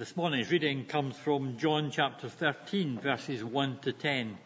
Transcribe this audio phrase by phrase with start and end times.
[0.00, 4.38] This morning's reading comes from John chapter 13, verses 1 to 10,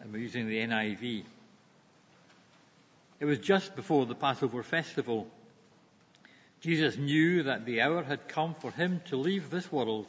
[0.00, 1.24] and we're using the NIV.
[3.18, 5.26] It was just before the Passover festival.
[6.60, 10.06] Jesus knew that the hour had come for him to leave this world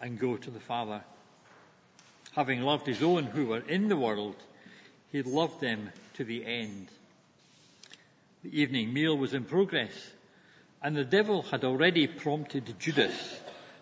[0.00, 1.04] and go to the Father.
[2.32, 4.36] Having loved his own who were in the world,
[5.12, 6.88] he loved them to the end.
[8.42, 9.92] The evening meal was in progress,
[10.82, 13.40] and the devil had already prompted Judas,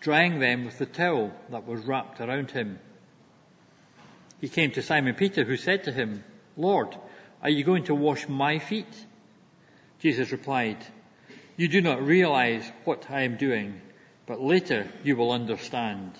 [0.00, 2.78] drying them with the towel that was wrapped around him.
[4.40, 6.22] He came to Simon Peter, who said to him,
[6.56, 6.96] Lord,
[7.42, 9.06] are you going to wash my feet?
[9.98, 10.78] Jesus replied,
[11.56, 13.80] You do not realize what I am doing,
[14.26, 16.12] but later you will understand.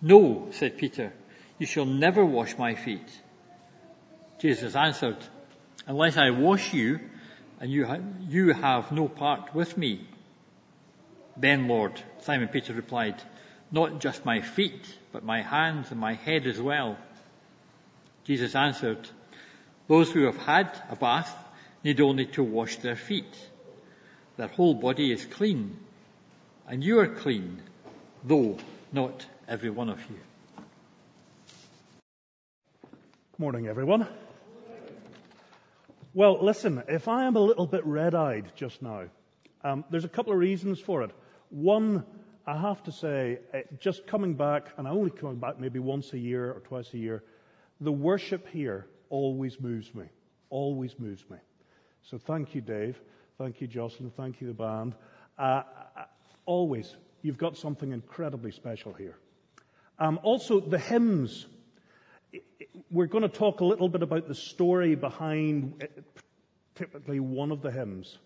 [0.00, 1.12] No, said Peter,
[1.58, 3.20] you shall never wash my feet.
[4.40, 5.18] Jesus answered,
[5.86, 7.00] Unless I wash you,
[7.60, 7.98] and you, ha-
[8.28, 10.08] you have no part with me.
[11.36, 13.20] Then, Lord, Simon Peter replied,
[13.70, 16.98] Not just my feet, but my hands and my head as well.
[18.24, 19.08] Jesus answered,
[19.88, 21.34] Those who have had a bath
[21.82, 23.36] need only to wash their feet.
[24.36, 25.76] Their whole body is clean,
[26.68, 27.60] and you are clean,
[28.24, 28.58] though
[28.92, 30.18] not every one of you.
[33.38, 34.06] Morning, everyone.
[36.14, 39.04] Well, listen, if I am a little bit red eyed just now,
[39.64, 41.10] um, there's a couple of reasons for it.
[41.52, 42.04] One,
[42.46, 46.12] I have to say, uh, just coming back, and I only coming back maybe once
[46.14, 47.22] a year or twice a year,
[47.80, 50.06] the worship here always moves me.
[50.48, 51.36] Always moves me.
[52.02, 53.00] So thank you, Dave.
[53.38, 54.10] Thank you, Jocelyn.
[54.10, 54.94] Thank you, the band.
[55.38, 55.62] Uh,
[55.96, 56.04] uh
[56.46, 56.96] always.
[57.20, 59.18] You've got something incredibly special here.
[59.98, 61.46] Um, also, the hymns
[62.90, 65.86] we're going to talk a little bit about the story behind
[66.74, 68.18] typically one of the hymns.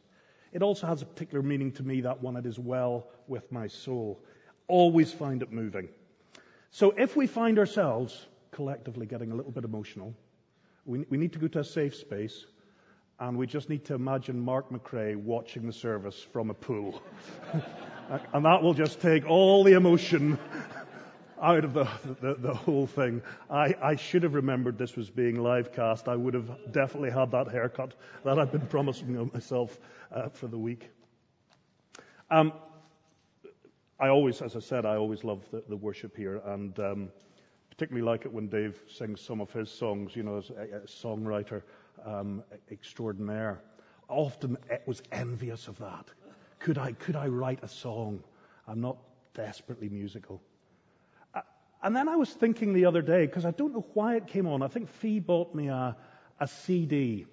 [0.56, 3.66] It also has a particular meaning to me, that one, it is well with my
[3.66, 4.18] soul.
[4.68, 5.86] Always find it moving.
[6.70, 10.14] So if we find ourselves collectively getting a little bit emotional,
[10.86, 12.46] we, we need to go to a safe space
[13.20, 17.02] and we just need to imagine Mark McRae watching the service from a pool.
[18.32, 20.38] and that will just take all the emotion
[21.40, 21.88] out of the,
[22.20, 23.22] the, the whole thing.
[23.50, 26.08] I, I, should have remembered this was being live cast.
[26.08, 29.78] I would have definitely had that haircut that I've been promising myself
[30.12, 30.90] uh, for the week.
[32.30, 32.52] Um,
[33.98, 37.08] I always, as I said, I always love the, the worship here, and um,
[37.70, 40.14] particularly like it when Dave sings some of his songs.
[40.14, 41.62] You know, as a, a songwriter
[42.04, 43.60] um, extraordinaire.
[44.08, 46.06] Often it was envious of that.
[46.58, 48.22] Could I, could I write a song?
[48.68, 48.96] I'm not
[49.34, 50.40] desperately musical.
[51.86, 54.48] And then I was thinking the other day, because I don't know why it came
[54.48, 54.60] on.
[54.60, 55.96] I think Fee bought me a,
[56.40, 57.26] a CD,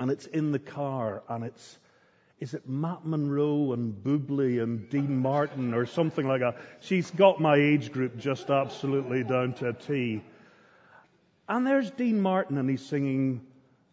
[0.00, 1.78] and it's in the car, and it's,
[2.40, 6.56] is it Matt Monro and Bublé and Dean Martin or something like that?
[6.80, 10.24] She's got my age group just absolutely down to a T.
[11.48, 13.42] And there's Dean Martin, and he's singing,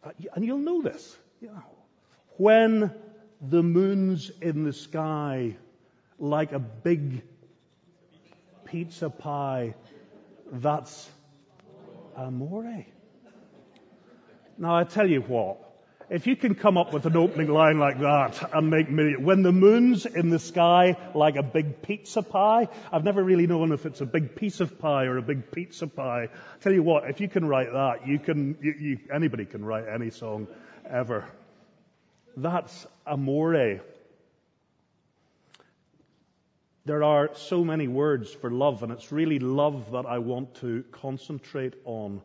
[0.04, 1.64] uh, and you'll know this, you know,
[2.38, 2.92] when
[3.40, 5.56] the moon's in the sky
[6.18, 7.22] like a big
[8.72, 9.74] pizza pie,
[10.52, 11.10] that's
[12.16, 12.86] amore.
[14.58, 15.58] Now I tell you what,
[16.10, 19.44] if you can come up with an opening line like that and make me, when
[19.44, 23.86] the moon's in the sky like a big pizza pie, I've never really known if
[23.86, 26.24] it's a big piece of pie or a big pizza pie.
[26.24, 29.64] I tell you what, if you can write that, you can, you, you, anybody can
[29.64, 30.48] write any song
[30.90, 31.26] ever.
[32.36, 33.82] That's amore.
[36.86, 40.84] There are so many words for love, and it's really love that I want to
[40.92, 42.22] concentrate on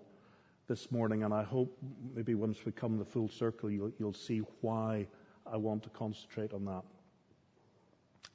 [0.69, 1.25] this morning.
[1.25, 1.77] And I hope
[2.15, 5.07] maybe once we come the full circle, you'll, you'll see why
[5.51, 6.83] I want to concentrate on that.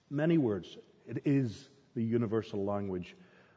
[0.09, 0.77] Many words.
[1.07, 3.15] It is the universal language.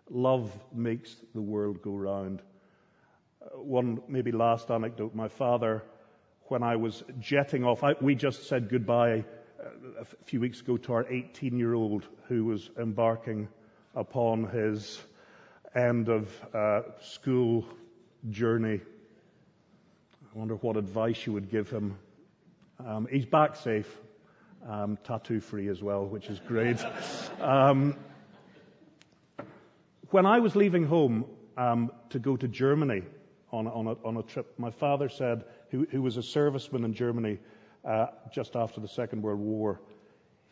[0.08, 2.42] Love makes the world go round.
[3.42, 5.14] Uh, one maybe last anecdote.
[5.14, 5.82] My father,
[6.44, 9.24] when I was jetting off, I, we just said goodbye
[9.98, 13.48] a few weeks ago to our 18 year old who was embarking
[13.94, 15.00] upon his
[15.74, 17.64] end of uh, school
[18.30, 18.80] journey.
[20.34, 21.98] I wonder what advice you would give him.
[22.84, 23.88] Um, he's back safe,
[24.68, 26.78] um, tattoo free as well, which is great.
[27.40, 27.96] Um,
[30.10, 31.24] When I was leaving home
[31.56, 33.02] um, to go to Germany
[33.50, 36.92] on, on, a, on a trip, my father said, who, who was a serviceman in
[36.92, 37.38] Germany
[37.84, 39.80] Uh, just after the Second World War,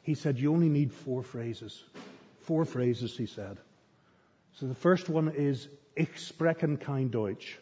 [0.02, 1.82] he said, You only need four phrases.
[2.40, 3.58] Four phrases, he said.
[4.54, 7.58] So the first one is Ich spreche kein Deutsch,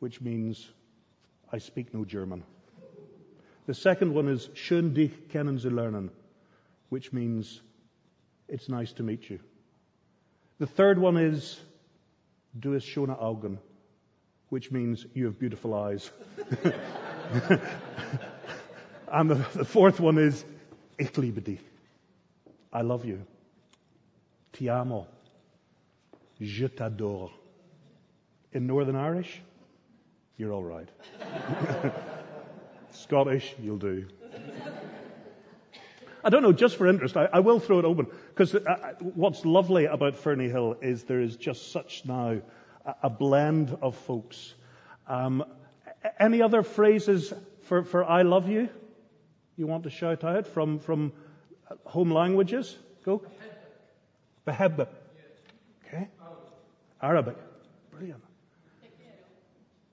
[0.00, 0.68] which means
[1.52, 2.42] I speak no German.
[3.66, 6.10] The second one is Schön dich kennenzulernen,
[6.88, 7.60] which means
[8.48, 9.38] it's nice to meet you.
[10.58, 11.60] The third one is
[12.58, 13.58] Du hast schöne Augen,
[14.48, 16.10] which means you have beautiful eyes.
[19.10, 20.44] and the, the, fourth one is
[20.98, 21.60] Ich liebe dich.
[22.72, 23.24] I love you.
[24.52, 25.06] Ti amo.
[26.40, 27.30] Je t'adore.
[28.52, 29.40] In Northern Irish,
[30.36, 30.88] you're all right.
[32.90, 34.06] Scottish, you'll do.
[36.22, 38.06] I don't know, just for interest, I, I will throw it open.
[38.28, 42.40] Because uh, what's lovely about Fernie Hill is there is just such now
[42.84, 44.54] a, a blend of folks.
[45.06, 45.44] Um,
[46.18, 48.68] any other phrases for, for I love you
[49.60, 51.12] you want to shout out from, from
[51.84, 52.78] home languages?
[53.04, 53.22] Go.
[54.46, 54.88] Behebbe.
[55.86, 56.08] Okay.
[57.02, 57.36] Arabic.
[57.90, 58.22] Brilliant.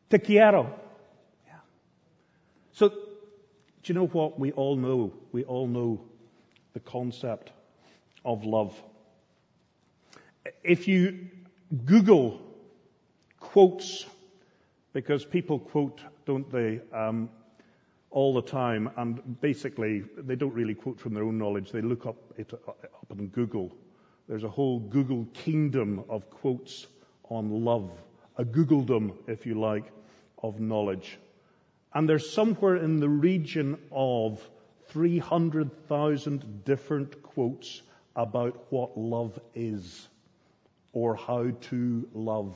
[0.09, 0.73] Te quiero.
[1.45, 1.55] Yeah.
[2.71, 2.95] So, do
[3.85, 5.13] you know what we all know?
[5.33, 6.01] We all know
[6.73, 7.51] the concept
[8.23, 8.73] of love.
[10.63, 11.27] If you
[11.85, 12.39] Google
[13.39, 14.05] quotes,
[14.93, 17.29] because people quote, don't they, um,
[18.09, 21.71] all the time, and basically they don't really quote from their own knowledge.
[21.71, 23.71] They look up it up on Google.
[24.27, 26.87] There's a whole Google kingdom of quotes
[27.29, 27.91] on love,
[28.37, 29.85] a Googledom, if you like,
[30.41, 31.17] of knowledge.
[31.93, 34.47] And there's somewhere in the region of
[34.89, 37.81] 300,000 different quotes
[38.15, 40.07] about what love is,
[40.93, 42.55] or how to love,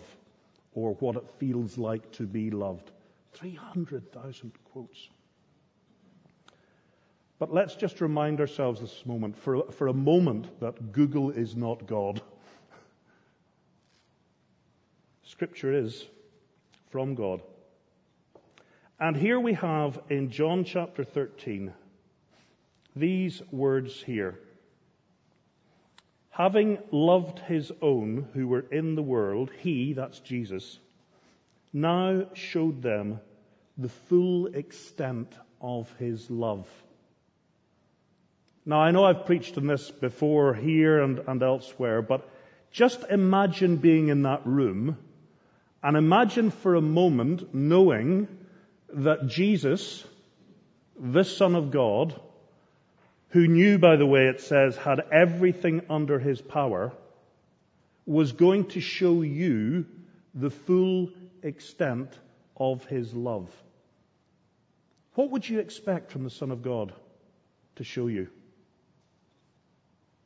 [0.73, 2.91] or what it feels like to be loved.
[3.33, 5.09] 300,000 quotes.
[7.41, 11.87] But let's just remind ourselves this moment, for, for a moment, that Google is not
[11.87, 12.21] God.
[15.23, 16.05] Scripture is
[16.91, 17.41] from God.
[18.99, 21.73] And here we have in John chapter 13
[22.95, 24.37] these words here.
[26.29, 30.77] Having loved his own who were in the world, he, that's Jesus,
[31.73, 33.19] now showed them
[33.79, 36.67] the full extent of his love.
[38.65, 42.29] Now, I know I've preached on this before here and, and elsewhere, but
[42.71, 44.97] just imagine being in that room
[45.81, 48.27] and imagine for a moment knowing
[48.93, 50.05] that Jesus,
[50.99, 52.19] this Son of God,
[53.29, 56.91] who knew, by the way, it says, had everything under his power,
[58.05, 59.85] was going to show you
[60.35, 61.09] the full
[61.41, 62.13] extent
[62.55, 63.49] of his love.
[65.15, 66.93] What would you expect from the Son of God
[67.77, 68.27] to show you?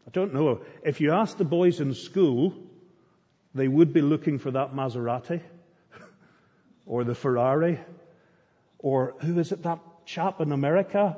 [0.07, 0.61] I don't know.
[0.83, 2.53] If you ask the boys in school,
[3.53, 5.41] they would be looking for that Maserati
[6.85, 7.79] or the Ferrari
[8.79, 11.17] or who is it, that chap in America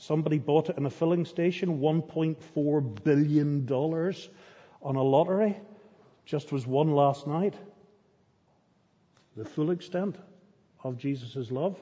[0.00, 5.56] Somebody bought it in a filling station, $1.4 billion on a lottery.
[6.24, 7.54] Just was won last night.
[9.36, 10.16] The full extent
[10.84, 11.76] of Jesus' love.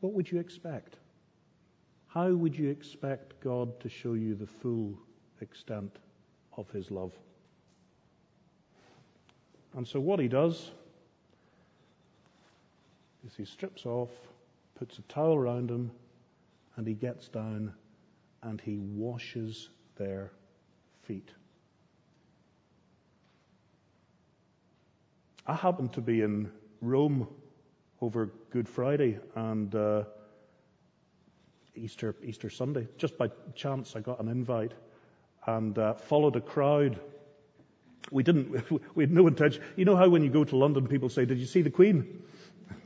[0.00, 0.96] What would you expect?
[2.08, 4.98] How would you expect God to show you the full
[5.40, 5.96] extent
[6.56, 7.12] of his love?
[9.76, 10.72] And so what he does
[13.26, 14.10] is he strips off
[14.78, 15.90] puts a towel around him,
[16.76, 17.72] and he gets down
[18.42, 20.30] and he washes their
[21.02, 21.30] feet.
[25.46, 26.50] I happened to be in
[26.80, 27.26] Rome
[28.00, 30.04] over Good Friday and uh,
[31.78, 32.88] Easter Easter Sunday.
[32.96, 34.72] Just by chance, I got an invite
[35.46, 37.00] and uh, followed a crowd.
[38.10, 38.64] We didn't.
[38.94, 39.62] We had no intention.
[39.76, 42.22] You know how when you go to London, people say, "Did you see the Queen?"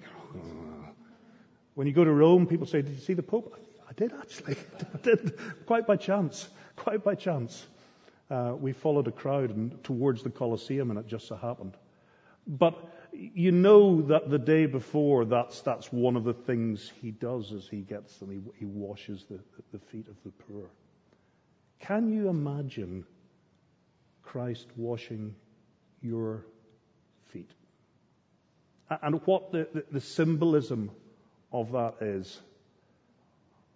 [1.74, 3.58] When you go to Rome, people say, Did you see the Pope?
[3.88, 4.56] I did actually.
[4.94, 5.38] I did.
[5.66, 6.48] Quite by chance.
[6.76, 7.66] Quite by chance.
[8.30, 11.76] Uh, we followed a crowd and, towards the Colosseum and it just so happened.
[12.46, 17.52] But you know that the day before, that's, that's one of the things he does
[17.52, 18.30] as he gets them.
[18.30, 19.38] He, he washes the,
[19.72, 20.70] the feet of the poor.
[21.80, 23.04] Can you imagine
[24.22, 25.34] Christ washing
[26.00, 26.46] your
[27.32, 27.50] feet?
[29.02, 30.90] And what the, the, the symbolism
[31.52, 32.40] of that is.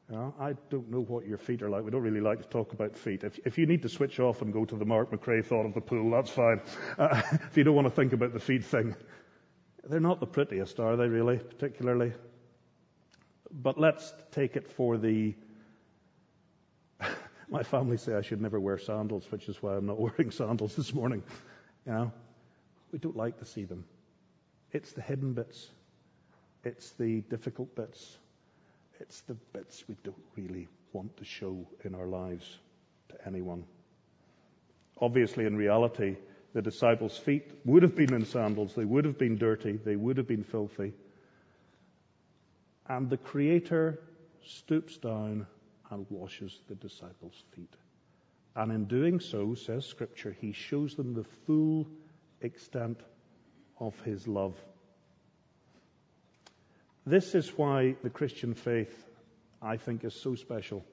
[0.08, 1.82] Know, I don't know what your feet are like.
[1.82, 3.24] We don't really like to talk about feet.
[3.24, 5.74] If, if you need to switch off and go to the Mark McRae thought of
[5.74, 6.60] the pool, that's fine.
[6.98, 8.94] Uh, if you don't want to think about the feet thing.
[9.84, 12.12] They're not the prettiest, are they really, particularly?
[13.52, 15.34] But let's take it for the.
[17.48, 20.74] My family say I should never wear sandals, which is why I'm not wearing sandals
[20.74, 21.22] this morning.
[21.84, 22.12] You know,
[22.92, 23.84] we don't like to see them.
[24.72, 25.68] It's the hidden bits.
[26.64, 28.18] It's the difficult bits.
[29.00, 32.58] It's the bits we don't really want to show in our lives
[33.10, 33.64] to anyone.
[35.00, 36.16] Obviously, in reality,
[36.54, 40.16] the disciples' feet would have been in sandals, they would have been dirty, they would
[40.16, 40.94] have been filthy.
[42.88, 44.00] And the Creator
[44.42, 45.46] stoops down
[45.90, 47.74] and washes the disciples' feet.
[48.54, 51.86] And in doing so, says Scripture, he shows them the full
[52.40, 53.00] extent
[53.78, 54.54] of his love.
[57.06, 59.04] This is why the Christian faith,
[59.62, 60.84] I think, is so special.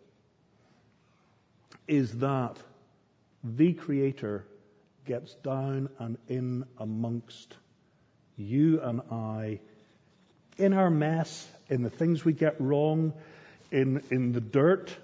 [1.88, 2.58] Is that
[3.44, 4.46] the Creator
[5.06, 7.56] gets down and in amongst
[8.38, 9.60] you and I
[10.58, 13.14] in our mess, in the things we get wrong,
[13.72, 14.96] in, in the dirt,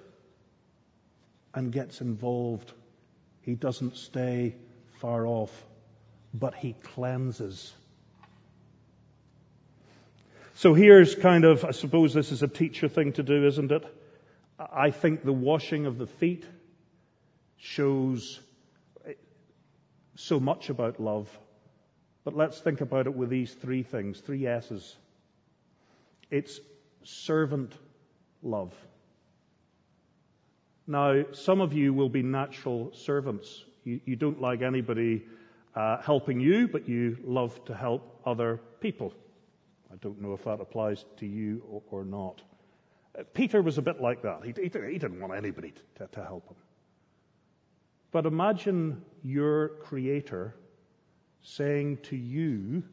[1.53, 2.71] and gets involved.
[3.41, 4.55] He doesn't stay
[4.99, 5.51] far off,
[6.33, 7.73] but he cleanses.
[10.59, 13.85] So here's kind of, I suppose this is a teacher thing to do, isn't it?
[14.59, 16.45] I think the washing of the feet
[17.55, 18.41] shows
[20.15, 21.29] so much about love.
[22.25, 24.97] But let's think about it with these three things, three S's.
[26.29, 26.59] It's
[27.03, 27.71] servant
[28.43, 28.73] love.
[30.85, 33.63] Now, some of you will be natural servants.
[33.85, 35.23] You, you don't like anybody
[35.73, 39.13] uh, helping you, but you love to help other people.
[39.91, 42.41] I don't know if that applies to you or, or not.
[43.17, 44.41] Uh, Peter was a bit like that.
[44.43, 46.57] He, he, he didn't want anybody to, to help him.
[48.11, 50.55] But imagine your Creator
[51.41, 52.83] saying to you,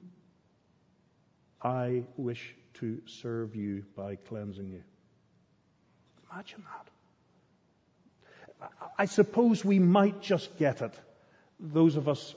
[1.62, 4.82] I wish to serve you by cleansing you.
[6.30, 6.62] Imagine
[8.60, 8.70] that.
[8.98, 10.94] I suppose we might just get it.
[11.58, 12.34] Those of us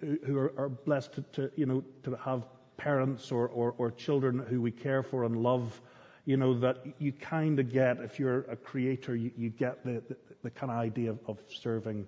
[0.00, 2.44] who are, blessed to, to, you know, to have
[2.76, 5.80] parents or, or, or, children who we care for and love,
[6.24, 10.02] you know, that you kind of get, if you're a creator, you, you get the,
[10.08, 12.06] the, the, kind of idea of, of serving.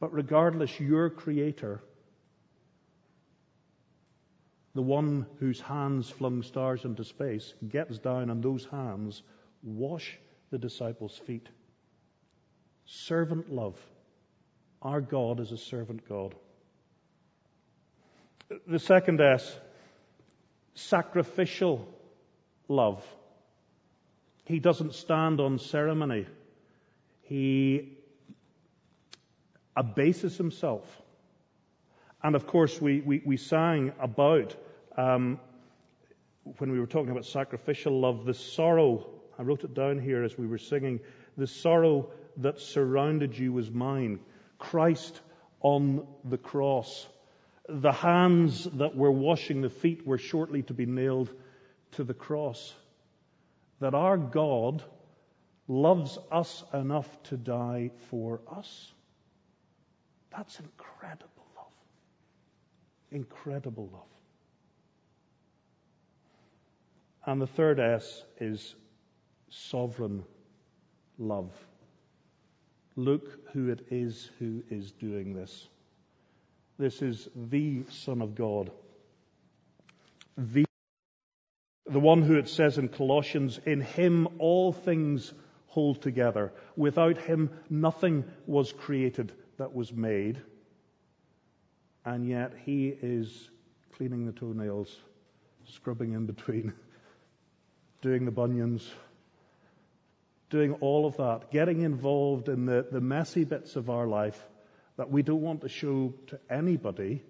[0.00, 1.82] But regardless, your creator
[4.74, 9.22] the one whose hands flung stars into space, gets down and those hands
[9.62, 10.18] wash
[10.50, 11.48] the disciples' feet.
[12.84, 13.78] Servant love.
[14.82, 16.34] Our God is a servant God.
[18.66, 19.58] The second S,
[20.74, 21.88] sacrificial
[22.68, 23.04] love.
[24.44, 26.26] He doesn't stand on ceremony.
[27.22, 27.96] He
[29.76, 30.84] abases himself.
[32.22, 34.54] And of course, we, we, we sang about
[34.96, 35.40] um,
[36.58, 39.06] when we were talking about sacrificial love, the sorrow,
[39.38, 41.00] I wrote it down here as we were singing,
[41.36, 44.20] the sorrow that surrounded you was mine.
[44.58, 45.20] Christ
[45.60, 47.06] on the cross.
[47.68, 51.30] The hands that were washing the feet were shortly to be nailed
[51.92, 52.74] to the cross.
[53.80, 54.82] That our God
[55.66, 58.92] loves us enough to die for us.
[60.30, 61.72] That's incredible love.
[63.10, 64.02] Incredible love.
[67.26, 68.74] And the third S is
[69.48, 70.24] sovereign
[71.18, 71.52] love.
[72.96, 75.68] Look who it is who is doing this.
[76.78, 78.70] This is the Son of God.
[80.36, 80.64] The,
[81.86, 85.32] the one who it says in Colossians, in him all things
[85.68, 86.52] hold together.
[86.76, 90.40] Without him nothing was created that was made.
[92.04, 93.50] And yet he is
[93.92, 94.94] cleaning the toenails,
[95.68, 96.72] scrubbing in between
[98.02, 98.88] doing the bunions,
[100.50, 104.40] doing all of that, getting involved in the, the messy bits of our life
[104.96, 107.22] that we don't want to show to anybody,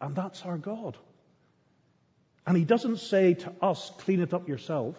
[0.00, 0.96] and that's our God.
[2.46, 4.96] And He doesn't say to us, clean it up yourself.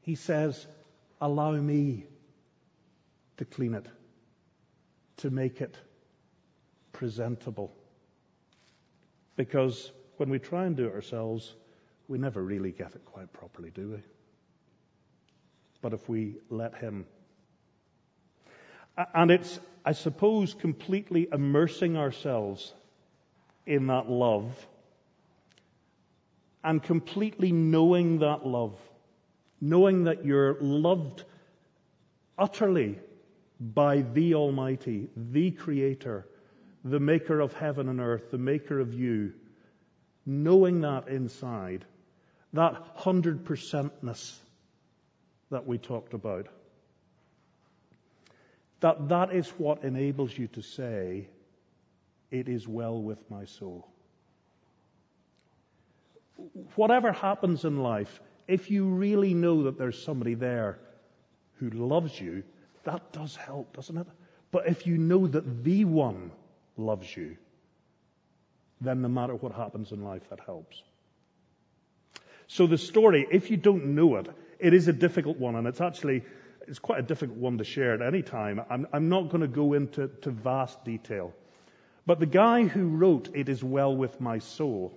[0.00, 0.66] He says,
[1.20, 2.06] allow me
[3.36, 3.86] to clean it,
[5.18, 5.76] to make it
[6.92, 7.74] presentable.
[9.36, 11.54] Because when we try and do it ourselves,
[12.08, 13.98] we never really get it quite properly, do we?
[15.82, 17.04] But if we let Him.
[19.14, 22.72] And it's, I suppose, completely immersing ourselves
[23.66, 24.66] in that love
[26.64, 28.78] and completely knowing that love
[29.60, 31.24] knowing that you're loved
[32.38, 32.98] utterly
[33.60, 36.26] by the Almighty, the Creator,
[36.84, 39.32] the Maker of heaven and earth, the Maker of you,
[40.26, 41.84] knowing that inside,
[42.52, 44.36] that hundred percentness
[45.50, 46.48] that we talked about,
[48.86, 51.26] that that is what enables you to say,
[52.30, 53.88] it is well with my soul.
[56.76, 60.78] Whatever happens in life, if you really know that there's somebody there
[61.58, 62.44] who loves you,
[62.84, 64.06] that does help, doesn't it?
[64.52, 66.30] But if you know that the one
[66.76, 67.36] loves you,
[68.80, 70.80] then no matter what happens in life, that helps.
[72.46, 74.28] So the story, if you don't know it,
[74.60, 76.22] it is a difficult one, and it's actually
[76.66, 78.60] it's quite a difficult one to share at any time.
[78.68, 81.32] I'm, I'm not going to go into vast detail.
[82.06, 84.96] But the guy who wrote It Is Well With My Soul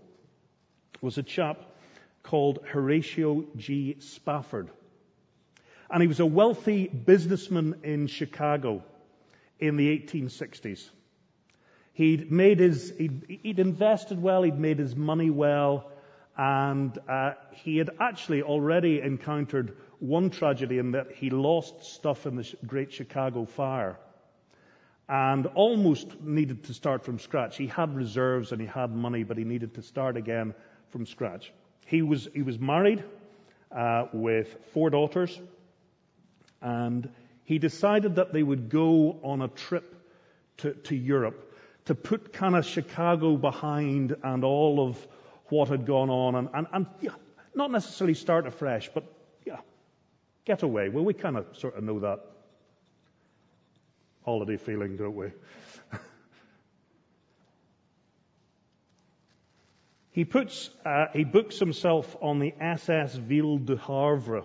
[1.02, 1.66] was a chap
[2.24, 3.98] called Horatio G.
[4.00, 4.70] Spafford.
[5.90, 8.84] And he was a wealthy businessman in Chicago
[9.60, 10.88] in the 1860s.
[11.94, 15.92] He'd made his, he'd, he'd invested well, he'd made his money well,
[16.38, 22.36] and uh, he had actually already encountered one tragedy in that he lost stuff in
[22.36, 23.98] the Great Chicago Fire
[25.08, 27.58] and almost needed to start from scratch.
[27.58, 30.53] He had reserves and he had money, but he needed to start again
[30.89, 31.51] from scratch.
[31.86, 33.03] He was, he was married
[33.72, 35.39] uh, with four daughters,
[36.62, 37.10] and
[37.44, 39.96] he decided that they would go on a trip
[40.58, 41.46] to, to Europe
[41.86, 45.08] to put kind of Chicago behind and all of
[45.48, 47.10] what had gone on, and, and, and yeah,
[47.56, 49.03] not necessarily start afresh, but
[50.46, 50.89] get away.
[50.89, 52.19] Well, we kind of sort of know that
[54.24, 55.31] holiday feeling, don't we?
[60.12, 64.43] He puts, uh, he books himself on the SS Ville de Havre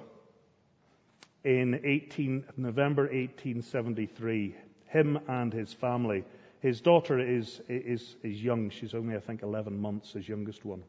[1.42, 4.54] in 18, November 1873.
[4.86, 6.24] Him and his family.
[6.60, 8.70] His daughter is, is, is young.
[8.70, 10.84] She's only, I think, 11 months, his youngest one.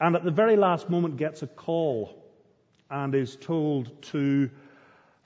[0.00, 2.19] And at the very last moment gets a call
[2.90, 4.50] and is told to,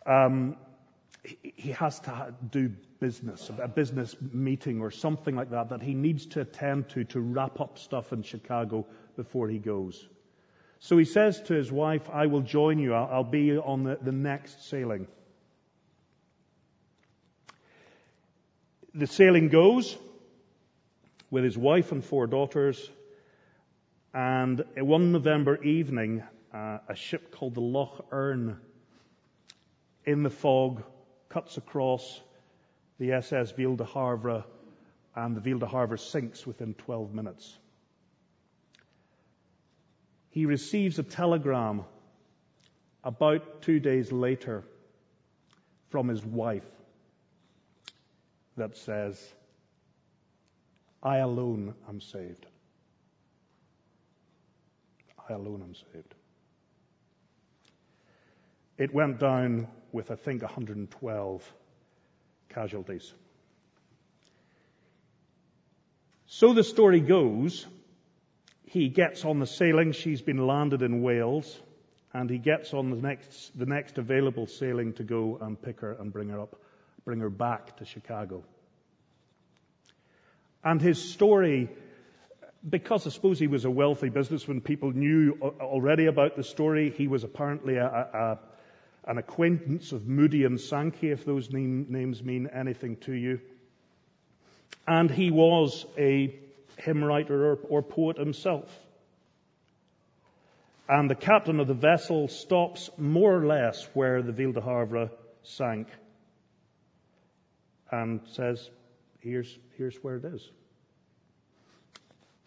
[0.06, 0.56] um,
[1.22, 6.26] he has to do business, a business meeting or something like that, that he needs
[6.26, 10.06] to attend to to wrap up stuff in Chicago before he goes.
[10.80, 12.92] So he says to his wife, I will join you.
[12.92, 15.06] I'll, be on the, the next sailing.
[18.94, 19.96] The sailing goes
[21.30, 22.90] with his wife and four daughters.
[24.12, 26.22] And one November evening,
[26.54, 28.58] uh, a ship called the Loch Earn
[30.04, 30.84] in the fog
[31.28, 32.20] cuts across
[33.00, 34.44] the SS Ville de Havre,
[35.16, 37.58] and the Ville de Havre sinks within 12 minutes.
[40.30, 41.84] He receives a telegram
[43.02, 44.64] about two days later
[45.90, 46.64] from his wife
[48.56, 49.20] that says,
[51.02, 52.46] I alone am saved.
[55.28, 56.14] I alone am saved.
[58.76, 61.54] It went down with, I think, 112
[62.48, 63.12] casualties.
[66.26, 67.66] So the story goes,
[68.64, 71.60] he gets on the sailing, she's been landed in Wales,
[72.12, 75.92] and he gets on the next, the next available sailing to go and pick her
[75.92, 76.56] and bring her up,
[77.04, 78.42] bring her back to Chicago.
[80.64, 81.68] And his story,
[82.68, 86.90] because I suppose he was a wealthy businessman, people knew already about the story.
[86.90, 88.38] He was apparently a, a,
[89.06, 93.40] an acquaintance of Moody and Sankey, if those name, names mean anything to you.
[94.86, 96.38] And he was a
[96.78, 98.70] hymn writer or, or poet himself.
[100.88, 105.10] And the captain of the vessel stops more or less where the Ville de Havre
[105.42, 105.88] sank
[107.90, 108.68] and says,
[109.20, 110.46] here's, here's where it is.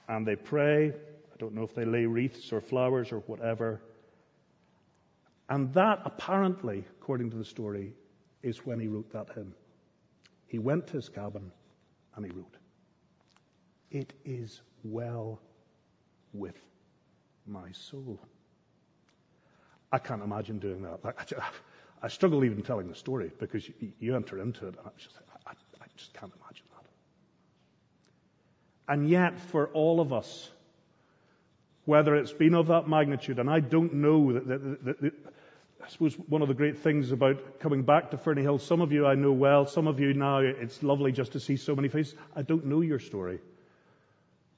[0.07, 0.89] And they pray.
[0.89, 3.81] I don't know if they lay wreaths or flowers or whatever.
[5.49, 7.93] And that apparently, according to the story,
[8.43, 9.53] is when he wrote that hymn.
[10.47, 11.51] He went to his cabin
[12.15, 12.57] and he wrote,
[13.91, 15.39] It is well
[16.33, 16.59] with
[17.45, 18.19] my soul.
[19.91, 20.99] I can't imagine doing that.
[21.03, 21.13] I,
[22.05, 24.75] I struggle even telling the story because you, you enter into it.
[24.77, 26.85] and I just, I, I just can't imagine that.
[28.93, 30.49] And yet, for all of us,
[31.85, 35.13] whether it's been of that magnitude, and I don't know that, that, that, that
[35.87, 38.91] I suppose one of the great things about coming back to Ferny Hill, some of
[38.91, 41.87] you I know well, some of you now, it's lovely just to see so many
[41.87, 42.13] faces.
[42.35, 43.39] I don't know your story.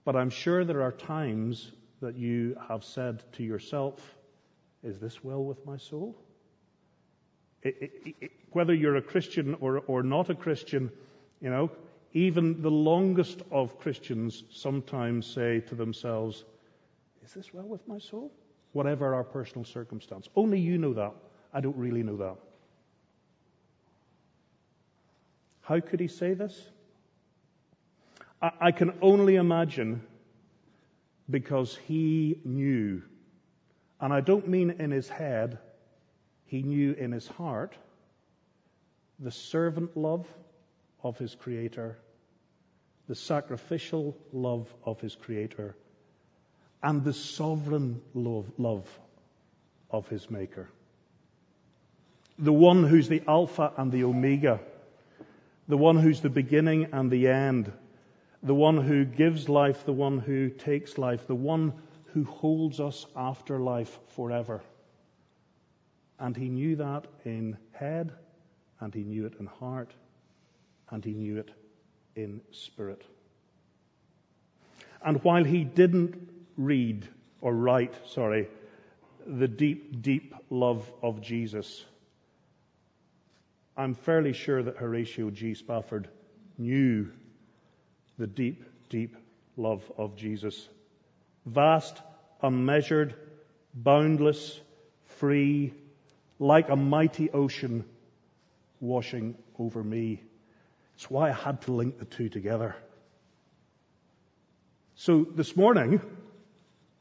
[0.06, 4.18] But I'm sure there are times that you have said to yourself,
[4.82, 6.18] Is this well with my soul?
[7.62, 10.90] It, it, it, whether you're a Christian or, or not a Christian,
[11.42, 11.70] you know,
[12.14, 16.44] even the longest of Christians sometimes say to themselves,
[17.24, 18.32] Is this well with my soul?
[18.74, 20.30] Whatever our personal circumstance.
[20.36, 21.14] Only you know that.
[21.54, 22.36] I don't really know that.
[25.62, 26.60] How could he say this?
[28.42, 30.02] I, I can only imagine
[31.30, 33.04] because he knew.
[34.02, 35.60] And I don't mean in his head,
[36.46, 37.76] he knew in his heart
[39.20, 40.26] the servant love
[41.04, 41.98] of his Creator,
[43.08, 45.76] the sacrificial love of his Creator,
[46.82, 48.88] and the sovereign love, love
[49.92, 50.70] of his Maker.
[52.38, 54.60] The one who's the Alpha and the Omega,
[55.68, 57.72] the one who's the beginning and the end,
[58.42, 61.74] the one who gives life, the one who takes life, the one
[62.14, 64.62] who holds us after life forever.
[66.18, 68.14] And he knew that in head,
[68.80, 69.94] and he knew it in heart,
[70.90, 71.52] and he knew it
[72.16, 73.04] in spirit.
[75.04, 77.08] And while he didn't read
[77.42, 78.48] or write, sorry,
[79.26, 81.84] the deep, deep love of Jesus,
[83.78, 85.54] I'm fairly sure that Horatio G.
[85.54, 86.10] Spafford
[86.58, 87.10] knew
[88.18, 89.16] the deep, deep
[89.56, 90.68] love of Jesus.
[91.46, 91.98] Vast,
[92.42, 93.16] unmeasured,
[93.74, 94.60] boundless,
[95.18, 95.74] free,
[96.40, 97.86] like a mighty ocean
[98.82, 100.22] washing over me.
[100.96, 102.76] It's why I had to link the two together.
[104.96, 106.02] So this morning,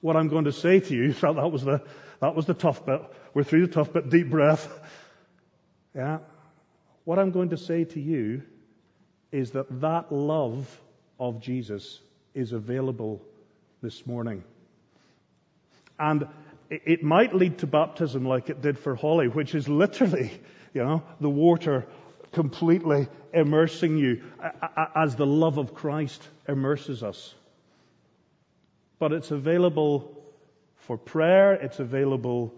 [0.01, 1.83] what I'm going to say to you, that was the,
[2.21, 3.03] that was the tough bit.
[3.35, 4.69] We're through the tough bit, deep breath.
[5.95, 6.19] Yeah.
[7.05, 8.43] What I'm going to say to you
[9.33, 10.81] is that that love
[11.19, 12.01] of Jesus
[12.35, 13.23] is available
[13.83, 14.45] this morning.
[15.99, 16.29] And
[16.71, 20.31] it might lead to baptism like it did for Holly, which is literally,
[20.75, 21.87] you know, the water
[22.33, 24.23] completely immersing you
[24.95, 27.35] as the love of Christ immerses us.
[28.99, 30.17] But it's available
[30.77, 32.55] for prayer, it's available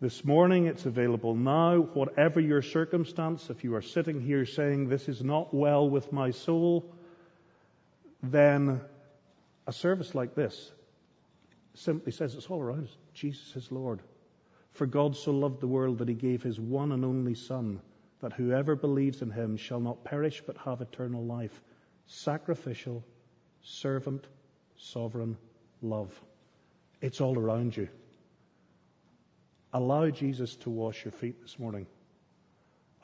[0.00, 3.48] this morning, it's available now, whatever your circumstance.
[3.48, 6.92] If you are sitting here saying, This is not well with my soul,
[8.22, 8.80] then
[9.66, 10.72] a service like this
[11.74, 12.96] simply says it's all around us.
[13.12, 14.00] Jesus is Lord.
[14.72, 17.80] For God so loved the world that he gave his one and only Son,
[18.20, 21.62] that whoever believes in him shall not perish but have eternal life.
[22.06, 23.04] Sacrificial,
[23.62, 24.26] servant,
[24.76, 25.36] sovereign
[25.84, 26.10] love.
[27.00, 27.88] It's all around you.
[29.72, 31.86] Allow Jesus to wash your feet this morning.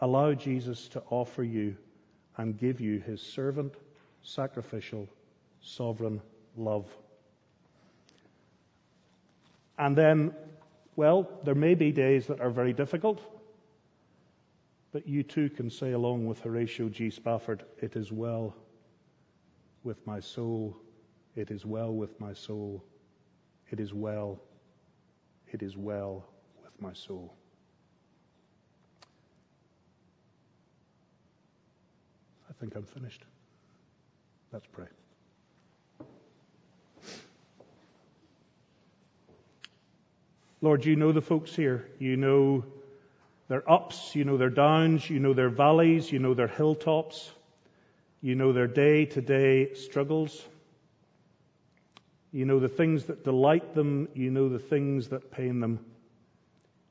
[0.00, 1.76] Allow Jesus to offer you
[2.36, 3.74] and give you his servant,
[4.22, 5.06] sacrificial,
[5.60, 6.22] sovereign
[6.56, 6.86] love.
[9.78, 10.34] And then,
[10.96, 13.20] well, there may be days that are very difficult,
[14.92, 17.10] but you too can say along with Horatio G.
[17.10, 18.54] Spafford, it is well
[19.82, 20.76] with my soul,
[21.36, 22.82] it is well with my soul,
[23.70, 24.40] it is well,
[25.52, 26.26] it is well
[26.62, 27.34] with my soul.
[32.48, 33.24] I think I'm finished.
[34.52, 34.86] Let's pray.
[40.62, 41.88] Lord, you know the folks here.
[41.98, 42.64] You know
[43.48, 47.30] their ups, you know their downs, you know their valleys, you know their hilltops,
[48.20, 50.44] you know their day to day struggles.
[52.32, 55.80] You know the things that delight them, you know the things that pain them.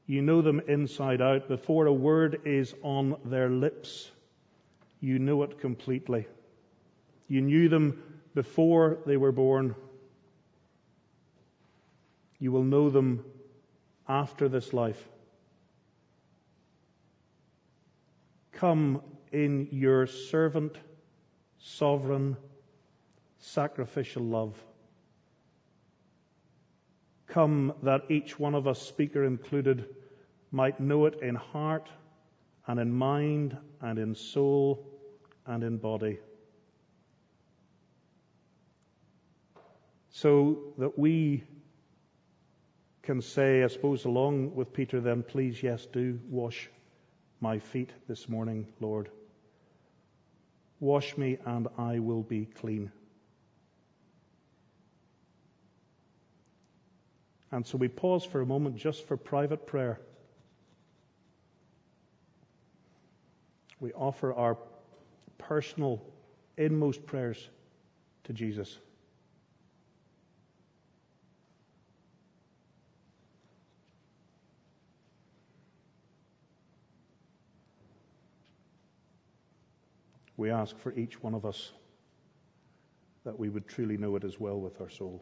[0.05, 1.47] You know them inside out.
[1.47, 4.09] Before a word is on their lips,
[4.99, 6.27] you know it completely.
[7.27, 8.01] You knew them
[8.33, 9.75] before they were born.
[12.39, 13.23] You will know them
[14.07, 15.01] after this life.
[18.53, 20.75] Come in your servant,
[21.59, 22.35] sovereign,
[23.37, 24.55] sacrificial love.
[27.29, 29.85] Come that each one of us, speaker included,
[30.51, 31.87] might know it in heart
[32.65, 34.83] and in mind and in soul
[35.45, 36.17] and in body.
[40.09, 41.43] So that we
[43.03, 46.69] can say, I suppose, along with Peter, then, please, yes, do wash
[47.41, 49.09] my feet this morning, Lord.
[50.79, 52.91] Wash me and I will be clean.
[57.51, 59.99] And so we pause for a moment just for private prayer.
[63.79, 64.57] We offer our
[65.37, 66.01] personal,
[66.57, 67.49] inmost prayers
[68.25, 68.77] to Jesus.
[80.37, 81.71] We ask for each one of us
[83.25, 85.21] that we would truly know it as well with our soul.